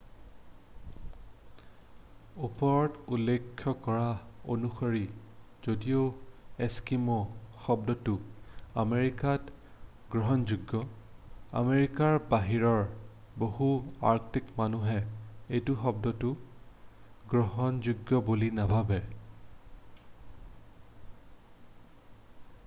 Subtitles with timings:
[2.45, 3.43] "ওপৰত উল্লেখ
[3.87, 4.05] কৰা
[4.55, 5.01] অনুসৰি
[5.67, 6.05] যদিও
[6.67, 7.17] "এস্কিমো"
[7.65, 8.15] শব্দটো
[8.83, 9.53] আমেৰিকাত
[10.15, 10.81] গ্ৰহণযোগ্য
[11.61, 12.81] আমেৰিকাৰ বাহিৰৰ
[13.45, 13.67] বহু
[14.13, 14.95] আৰ্কটিক মানুহে
[15.59, 16.31] এই শব্দটো
[17.35, 18.99] গ্ৰহণযোগ্য বুলি নাভাবে।""